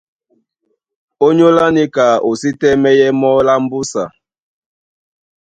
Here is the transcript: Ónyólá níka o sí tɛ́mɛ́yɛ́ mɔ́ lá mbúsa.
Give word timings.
Ónyólá 1.25 1.65
níka 1.75 2.05
o 2.27 2.29
sí 2.39 2.49
tɛ́mɛ́yɛ́ 2.59 3.15
mɔ́ 3.19 3.35
lá 3.47 3.53
mbúsa. 3.63 4.03